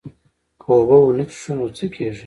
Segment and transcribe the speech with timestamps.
[0.61, 2.19] که اوبه ونه څښو نو څه کیږي